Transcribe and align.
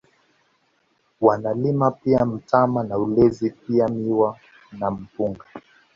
Wanalima 1.21 1.91
pia 1.91 2.25
mtama 2.25 2.83
na 2.83 2.97
ulezi 2.97 3.49
pia 3.49 3.87
miwa 3.87 4.37
na 4.71 4.91
Mpunga 4.91 5.45